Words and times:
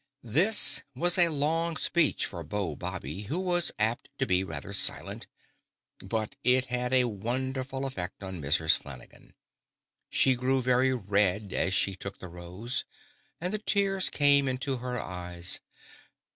This 0.23 0.81
was 0.95 1.15
a 1.19 1.29
long 1.29 1.77
speech 1.77 2.25
for 2.25 2.41
Beau 2.41 2.75
Bobby, 2.75 3.25
who 3.25 3.37
was 3.39 3.71
apt 3.77 4.09
to 4.17 4.25
be 4.25 4.43
rather 4.43 4.73
silent; 4.73 5.27
but 5.99 6.35
it 6.43 6.65
had 6.73 6.91
a 6.91 7.03
wonderful 7.03 7.85
effect 7.85 8.23
on 8.23 8.41
Mrs. 8.41 8.75
Flanagan. 8.79 9.35
She 10.09 10.33
grew 10.33 10.59
very 10.59 10.91
red 10.91 11.53
as 11.53 11.75
she 11.75 11.93
took 11.93 12.17
the 12.17 12.29
rose, 12.29 12.83
and 13.39 13.53
the 13.53 13.59
tears 13.59 14.09
came 14.09 14.47
into 14.47 14.77
her 14.77 14.99
eyes. 14.99 15.59